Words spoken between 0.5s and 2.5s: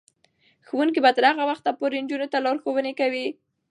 ښوونکې به تر هغه وخته پورې نجونو ته